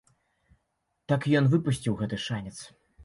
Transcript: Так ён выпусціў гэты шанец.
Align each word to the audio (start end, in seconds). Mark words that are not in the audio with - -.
Так 1.13 1.27
ён 1.41 1.49
выпусціў 1.57 1.99
гэты 2.01 2.23
шанец. 2.27 2.57